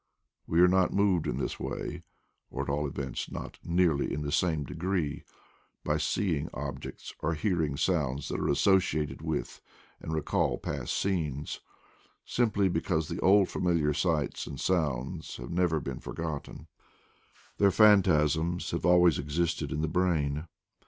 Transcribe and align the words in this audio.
We 0.47 0.61
are 0.61 0.67
not 0.67 0.91
moved 0.91 1.27
in 1.27 1.37
this 1.37 1.59
way, 1.59 2.01
or 2.49 2.63
at 2.63 2.69
all 2.69 2.87
events 2.87 3.29
not 3.29 3.59
nearly 3.63 4.11
in 4.11 4.23
the 4.23 4.31
same 4.31 4.63
degree, 4.63 5.23
by 5.83 5.97
seeing 5.97 6.49
objects 6.55 7.13
or 7.19 7.35
hearing 7.35 7.77
sounds 7.77 8.27
that 8.29 8.39
are 8.39 8.49
associated 8.49 9.21
with 9.21 9.61
and 9.99 10.11
re 10.11 10.23
call 10.23 10.57
past 10.57 10.97
scenes, 10.97 11.59
simply 12.25 12.67
because 12.67 13.09
the 13.09 13.19
old 13.19 13.49
familiar 13.49 13.93
sights 13.93 14.47
and 14.47 14.59
sounds 14.59 15.37
have 15.37 15.51
never 15.51 15.79
been 15.79 15.99
forgotten; 15.99 16.65
their 17.59 17.69
phantasms 17.69 18.71
have 18.71 18.87
always 18.87 19.19
existed 19.19 19.71
in 19.71 19.81
the 19.83 19.87
brain. 19.87 20.47